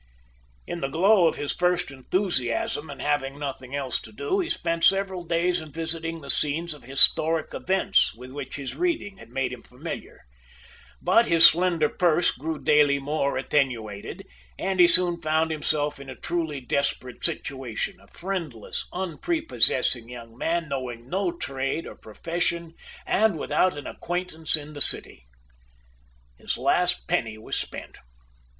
[0.65, 4.83] In the glow of his first enthusiasm, and having nothing else to do, he spent
[4.83, 9.53] several days in visiting the scenes of historic events with which his reading had made
[9.53, 10.21] him familiar.
[11.03, 14.25] But his slender purse grew daily more attenuated,
[14.57, 20.67] and he soon found himself in a truly desperate situation, a friendless, unprepossessing young man,
[20.67, 22.73] knowing no trade or profession,
[23.05, 25.27] and without an acquaintance in the city.
[26.39, 27.99] His last penny was spent.